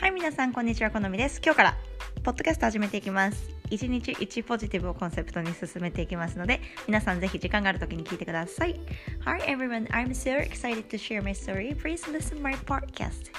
[0.00, 0.90] はい、皆さん、こんにちは。
[0.90, 1.42] このみです。
[1.44, 1.76] 今日から、
[2.24, 3.50] ポッドキャスト始めていきます。
[3.68, 8.80] 一日一ポジティブをコンセプトに進めていきますので、皆さんぜひ時間があるときに聞いてください。
[9.26, 11.76] Hi everyone, I'm so excited to share my story.
[11.76, 13.30] Please listen my podcast.